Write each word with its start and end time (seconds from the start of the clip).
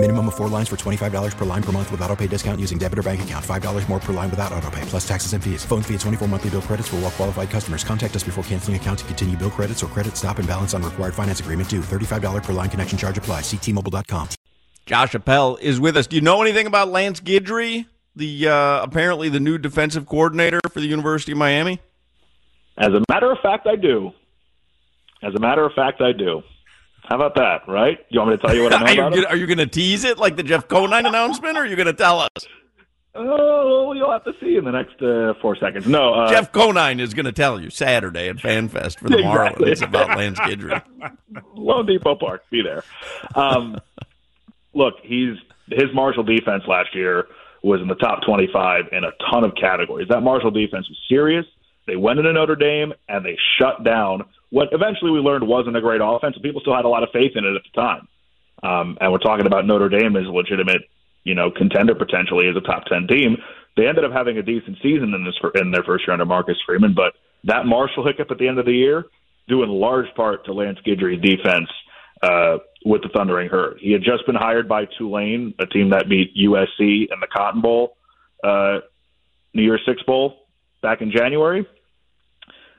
Minimum 0.00 0.28
of 0.28 0.36
four 0.36 0.48
lines 0.48 0.68
for 0.68 0.76
$25 0.76 1.36
per 1.36 1.44
line 1.44 1.62
per 1.62 1.72
month 1.72 1.90
with 1.90 2.00
auto 2.02 2.14
pay 2.14 2.28
discount 2.28 2.60
using 2.60 2.78
debit 2.78 3.00
or 3.00 3.02
bank 3.02 3.22
account. 3.22 3.44
$5 3.44 3.88
more 3.88 3.98
per 3.98 4.12
line 4.12 4.30
without 4.30 4.52
auto 4.52 4.70
pay, 4.70 4.80
plus 4.82 5.06
taxes 5.06 5.32
and 5.32 5.42
fees. 5.42 5.64
Phone 5.64 5.82
fee 5.82 5.94
at 5.94 6.00
24 6.00 6.28
monthly 6.28 6.50
bill 6.50 6.62
credits 6.62 6.86
for 6.86 6.96
all 6.96 7.02
well 7.02 7.10
qualified 7.10 7.50
customers. 7.50 7.82
Contact 7.82 8.14
us 8.14 8.22
before 8.22 8.44
canceling 8.44 8.76
account 8.76 9.00
to 9.00 9.04
continue 9.06 9.36
bill 9.36 9.50
credits 9.50 9.82
or 9.82 9.88
credit 9.88 10.16
stop 10.16 10.38
and 10.38 10.46
balance 10.46 10.72
on 10.72 10.84
required 10.84 11.14
finance 11.14 11.40
agreement 11.40 11.68
due. 11.68 11.80
$35 11.80 12.44
per 12.44 12.52
line 12.52 12.70
connection 12.70 12.96
charge 12.96 13.18
apply. 13.18 13.40
Ctmobile.com. 13.40 14.28
Josh 14.86 15.16
Appel 15.16 15.56
is 15.56 15.80
with 15.80 15.96
us. 15.96 16.06
Do 16.06 16.14
you 16.14 16.22
know 16.22 16.42
anything 16.42 16.68
about 16.68 16.88
Lance 16.90 17.20
Guidry, 17.20 17.86
the 18.14 18.46
uh, 18.46 18.82
apparently 18.82 19.28
the 19.28 19.40
new 19.40 19.58
defensive 19.58 20.06
coordinator 20.06 20.60
for 20.70 20.78
the 20.78 20.86
University 20.86 21.32
of 21.32 21.38
Miami? 21.38 21.80
As 22.76 22.92
a 22.94 23.02
matter 23.10 23.32
of 23.32 23.38
fact, 23.42 23.66
I 23.66 23.74
do. 23.74 24.12
As 25.22 25.34
a 25.34 25.40
matter 25.40 25.64
of 25.64 25.72
fact, 25.72 26.00
I 26.00 26.12
do. 26.12 26.42
How 27.08 27.14
about 27.16 27.36
that, 27.36 27.62
right? 27.66 27.98
You 28.10 28.20
want 28.20 28.32
me 28.32 28.36
to 28.36 28.42
tell 28.46 28.54
you 28.54 28.62
what 28.62 28.74
I 28.74 28.94
know 28.94 29.02
are, 29.04 29.08
about 29.08 29.30
are 29.30 29.36
you 29.36 29.46
going 29.46 29.58
to 29.58 29.66
tease 29.66 30.04
it 30.04 30.18
like 30.18 30.36
the 30.36 30.42
Jeff 30.42 30.68
Conine 30.68 31.06
announcement, 31.06 31.56
or 31.56 31.62
are 31.62 31.66
you 31.66 31.74
going 31.74 31.86
to 31.86 31.94
tell 31.94 32.20
us? 32.20 32.30
Oh, 33.14 33.94
you'll 33.94 34.12
have 34.12 34.24
to 34.24 34.32
see 34.40 34.56
in 34.56 34.64
the 34.64 34.70
next 34.70 35.00
uh, 35.02 35.32
four 35.40 35.56
seconds. 35.56 35.86
No, 35.86 36.12
uh, 36.12 36.30
Jeff 36.30 36.52
Conine 36.52 37.00
is 37.00 37.14
going 37.14 37.24
to 37.24 37.32
tell 37.32 37.58
you 37.58 37.70
Saturday 37.70 38.28
at 38.28 38.36
FanFest 38.36 38.98
for 38.98 39.08
the 39.08 39.18
Exactly. 39.18 39.70
Marlins 39.70 39.82
about 39.82 40.18
Lance 40.18 40.38
Guidry. 40.38 40.82
loanDepot 41.56 42.20
Park, 42.20 42.44
be 42.50 42.62
there. 42.62 42.84
Um, 43.34 43.78
look, 44.74 44.94
he's 45.02 45.36
his 45.70 45.92
Marshall 45.94 46.24
defense 46.24 46.64
last 46.68 46.94
year 46.94 47.26
was 47.62 47.80
in 47.80 47.88
the 47.88 47.94
top 47.94 48.20
25 48.24 48.84
in 48.92 49.04
a 49.04 49.10
ton 49.30 49.44
of 49.44 49.52
categories. 49.60 50.08
That 50.10 50.20
Marshall 50.20 50.50
defense 50.50 50.88
was 50.88 50.98
serious. 51.08 51.46
They 51.88 51.96
went 51.96 52.18
into 52.18 52.32
Notre 52.32 52.54
Dame 52.54 52.92
and 53.08 53.24
they 53.24 53.36
shut 53.58 53.82
down 53.82 54.24
what 54.50 54.68
eventually 54.72 55.10
we 55.10 55.18
learned 55.18 55.46
wasn't 55.46 55.76
a 55.76 55.80
great 55.80 56.00
offense. 56.02 56.36
People 56.42 56.60
still 56.60 56.76
had 56.76 56.84
a 56.84 56.88
lot 56.88 57.02
of 57.02 57.08
faith 57.12 57.32
in 57.34 57.44
it 57.44 57.56
at 57.56 57.62
the 57.64 57.80
time. 57.80 58.08
Um, 58.62 58.98
and 59.00 59.10
we're 59.10 59.18
talking 59.18 59.46
about 59.46 59.66
Notre 59.66 59.88
Dame 59.88 60.16
as 60.16 60.26
a 60.26 60.30
legitimate, 60.30 60.82
you 61.24 61.34
know, 61.34 61.50
contender 61.50 61.94
potentially 61.94 62.48
as 62.48 62.56
a 62.56 62.60
top 62.60 62.84
10 62.84 63.06
team. 63.08 63.36
They 63.76 63.86
ended 63.86 64.04
up 64.04 64.12
having 64.12 64.38
a 64.38 64.42
decent 64.42 64.78
season 64.82 65.14
in 65.14 65.24
this 65.24 65.34
in 65.60 65.70
their 65.70 65.84
first 65.84 66.04
year 66.06 66.12
under 66.12 66.26
Marcus 66.26 66.56
Freeman, 66.66 66.94
but 66.94 67.14
that 67.44 67.66
Marshall 67.66 68.04
hiccup 68.04 68.30
at 68.30 68.38
the 68.38 68.48
end 68.48 68.58
of 68.58 68.66
the 68.66 68.72
year, 68.72 69.06
due 69.48 69.62
in 69.62 69.68
large 69.68 70.12
part 70.16 70.44
to 70.46 70.52
Lance 70.52 70.78
Guidry's 70.84 71.22
defense 71.22 71.68
uh, 72.22 72.58
with 72.84 73.02
the 73.02 73.08
Thundering 73.16 73.48
Herd. 73.48 73.78
He 73.80 73.92
had 73.92 74.02
just 74.02 74.26
been 74.26 74.34
hired 74.34 74.68
by 74.68 74.86
Tulane, 74.98 75.54
a 75.60 75.66
team 75.66 75.90
that 75.90 76.08
beat 76.08 76.34
USC 76.36 77.06
in 77.12 77.20
the 77.20 77.28
Cotton 77.32 77.60
Bowl, 77.60 77.96
uh, 78.42 78.78
New 79.54 79.62
Year's 79.62 79.82
Six 79.86 80.02
Bowl 80.02 80.46
back 80.82 81.00
in 81.00 81.10
January. 81.10 81.66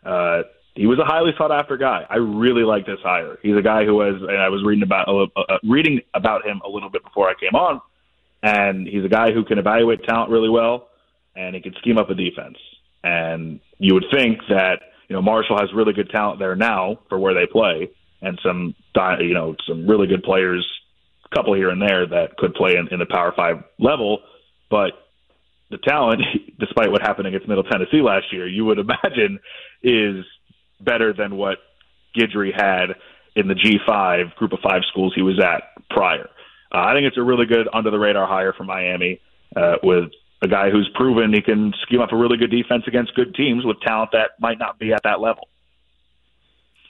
Uh, 0.06 0.44
he 0.76 0.88
was 0.88 1.00
a 1.00 1.04
highly 1.04 1.32
sought 1.38 1.52
after 1.52 1.78
guy. 1.78 2.06
I 2.10 2.18
really 2.18 2.64
like 2.64 2.86
this 2.86 3.00
hire. 3.04 3.38
He's 3.42 3.58
a 3.58 3.62
guy 3.62 3.84
who 3.84 3.96
was, 3.96 4.16
and 4.22 4.38
I 4.38 4.50
was 4.50 4.64
reading 4.64 4.84
about 4.84 5.08
uh, 5.10 5.58
reading 5.64 6.00
about 6.14 6.46
him 6.46 6.62
a 6.66 6.70
little 6.70 6.90
bit 6.90 7.04
before 7.04 7.30
I 7.30 7.34
came 7.34 7.54
on, 7.54 7.82
and 8.44 8.88
he's 8.88 9.04
a 9.04 9.10
guy 9.10 9.32
who 9.32 9.44
can 9.44 9.58
evaluate 9.58 10.04
talent 10.04 10.32
really 10.32 10.50
well, 10.50 10.90
and 11.36 11.56
he 11.56 11.62
can 11.62 11.74
scheme 11.80 11.98
up 11.98 12.10
a 12.10 12.16
defense. 12.16 12.58
And 13.04 13.60
you 13.78 13.94
would 13.94 14.06
think 14.12 14.40
that 14.50 14.80
you 15.10 15.16
know 15.16 15.22
Marshall 15.22 15.60
has 15.60 15.74
really 15.74 15.94
good 15.94 16.10
talent 16.12 16.40
there 16.40 16.56
now 16.56 17.00
for 17.10 17.20
where 17.20 17.34
they 17.34 17.46
play, 17.46 17.90
and 18.22 18.40
some 18.42 18.76
you 19.20 19.34
know 19.34 19.56
some 19.68 19.86
really 19.86 20.08
good 20.08 20.24
players, 20.24 20.66
a 21.30 21.36
couple 21.36 21.54
here 21.56 21.70
and 21.70 21.82
there 21.82 22.06
that 22.08 22.38
could 22.38 22.54
play 22.54 22.76
in, 22.78 22.88
in 22.90 23.00
the 23.00 23.06
Power 23.06 23.34
Five 23.36 23.64
level, 23.80 24.20
but 24.70 24.92
the 25.70 25.78
talent, 25.78 26.22
despite 26.60 26.92
what 26.92 27.02
happened 27.02 27.28
against 27.28 27.48
Middle 27.48 27.64
Tennessee 27.64 28.02
last 28.02 28.32
year, 28.32 28.48
you 28.48 28.66
would 28.66 28.80
imagine 29.04 29.40
is 29.84 30.26
better 30.80 31.14
than 31.14 31.36
what 31.36 31.58
Guidry 32.18 32.54
had 32.56 32.96
in 33.36 33.48
the 33.48 33.54
G5 33.54 34.36
group 34.36 34.54
of 34.54 34.60
five 34.62 34.82
schools 34.90 35.14
he 35.16 35.22
was 35.22 35.40
at 35.40 35.64
prior. 35.90 36.30
Uh, 36.74 36.78
I 36.78 36.94
think 36.94 37.06
it's 37.06 37.18
a 37.18 37.24
really 37.24 37.46
good 37.46 37.68
under 37.74 37.92
the 37.92 38.00
radar 38.00 38.28
hire 38.28 38.54
for 38.54 38.64
Miami 38.64 39.20
uh, 39.56 39.76
with 39.82 40.12
a 40.42 40.48
guy 40.48 40.70
who's 40.70 40.90
proven 40.96 41.34
he 41.34 41.42
can 41.42 41.74
scheme 41.84 42.02
up 42.02 42.12
a 42.12 42.16
really 42.16 42.38
good 42.38 42.52
defense 42.52 42.84
against 42.88 43.14
good 43.16 43.36
teams 43.36 43.66
with 43.66 43.80
talent 43.82 44.12
that 44.14 44.32
might 44.40 44.60
not 44.60 44.80
be 44.80 44.94
at 44.94 45.04
that 45.04 45.20
level. 45.20 45.48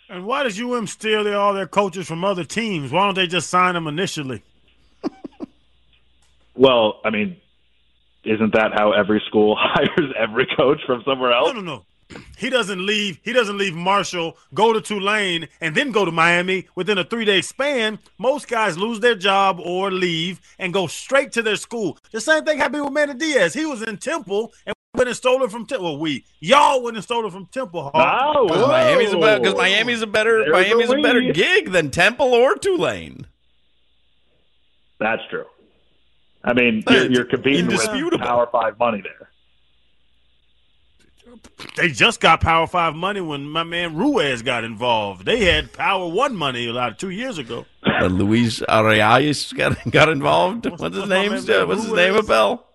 And 0.09 0.25
why 0.25 0.43
does 0.43 0.59
UM 0.59 0.87
steal 0.87 1.23
their, 1.23 1.37
all 1.37 1.53
their 1.53 1.67
coaches 1.67 2.07
from 2.07 2.23
other 2.23 2.43
teams? 2.43 2.91
Why 2.91 3.05
don't 3.05 3.15
they 3.15 3.27
just 3.27 3.49
sign 3.49 3.75
them 3.75 3.87
initially? 3.87 4.43
Well, 6.59 6.99
I 7.05 7.09
mean, 7.09 7.37
isn't 8.23 8.53
that 8.53 8.71
how 8.73 8.91
every 8.91 9.21
school 9.27 9.55
hires 9.59 10.13
every 10.17 10.47
coach 10.57 10.79
from 10.85 11.03
somewhere 11.03 11.31
else? 11.31 11.53
No, 11.53 11.61
no, 11.61 11.61
no. 11.61 11.85
He 12.37 12.49
doesn't 12.49 12.83
leave. 12.83 13.19
He 13.21 13.33
doesn't 13.33 13.57
leave 13.59 13.75
Marshall, 13.75 14.35
go 14.53 14.73
to 14.73 14.81
Tulane, 14.81 15.47
and 15.61 15.75
then 15.75 15.91
go 15.91 16.05
to 16.05 16.11
Miami 16.11 16.67
within 16.73 16.97
a 16.97 17.03
three-day 17.03 17.41
span. 17.41 17.99
Most 18.17 18.47
guys 18.47 18.79
lose 18.79 18.99
their 18.99 19.13
job 19.13 19.59
or 19.59 19.91
leave 19.91 20.41
and 20.57 20.73
go 20.73 20.87
straight 20.87 21.31
to 21.33 21.43
their 21.43 21.55
school. 21.55 21.99
The 22.11 22.19
same 22.19 22.45
thing 22.45 22.57
happened 22.57 22.83
with 22.83 22.93
Manny 22.93 23.13
Diaz. 23.13 23.53
He 23.53 23.65
was 23.67 23.83
in 23.83 23.97
Temple 23.97 24.53
and 24.65 24.73
went 24.95 25.07
and 25.07 25.15
stole 25.15 25.43
it 25.43 25.51
from 25.51 25.67
Temple. 25.67 25.85
Well, 25.91 25.99
we 25.99 26.25
y'all 26.39 26.81
went 26.81 26.97
and 26.97 27.03
stole 27.03 27.27
it 27.27 27.31
from 27.31 27.45
Temple. 27.47 27.91
Hawk. 27.93 28.33
Oh, 28.35 28.47
Because 28.47 28.67
Miami's 28.67 29.13
a 29.13 29.17
better 29.19 29.39
because 29.41 29.55
Miami's 29.55 30.01
a 30.01 30.07
better 30.07 30.39
There's 30.39 30.51
Miami's 30.51 30.89
a 30.89 30.97
a 30.97 31.01
better 31.03 31.31
gig 31.31 31.71
than 31.71 31.91
Temple 31.91 32.33
or 32.33 32.55
Tulane. 32.55 33.27
That's 34.99 35.21
true. 35.29 35.45
I 36.43 36.53
mean, 36.53 36.83
you're, 36.89 37.11
you're 37.11 37.25
competing 37.25 37.67
with 37.67 37.85
Power 38.19 38.47
Five 38.51 38.79
money 38.79 39.01
there. 39.01 39.29
They 41.75 41.89
just 41.89 42.19
got 42.19 42.41
Power 42.41 42.67
Five 42.67 42.95
money 42.95 43.21
when 43.21 43.47
my 43.49 43.63
man 43.63 43.95
Ruiz 43.95 44.41
got 44.41 44.63
involved. 44.63 45.25
They 45.25 45.45
had 45.45 45.73
Power 45.73 46.07
One 46.07 46.35
money 46.35 46.67
a 46.67 46.73
lot 46.73 46.91
of 46.91 46.97
two 46.97 47.09
years 47.09 47.37
ago. 47.37 47.65
Uh, 47.85 48.05
Luis 48.05 48.61
Arias 48.63 49.53
got 49.53 49.77
got 49.91 50.09
involved. 50.09 50.65
What's, 50.65 50.81
his 50.81 50.91
what's 50.95 51.09
my 51.09 51.21
name? 51.21 51.31
man's 51.31 51.47
name? 51.47 51.67
What's 51.67 51.83
his 51.83 51.93
name? 51.93 52.15
is? 52.15 52.25
Appel? 52.25 52.65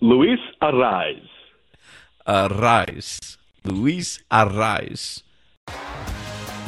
Luis 0.00 0.40
Arraez. 0.60 1.22
Arias. 2.26 3.38
Luis 3.64 4.20
Arias. 4.30 5.23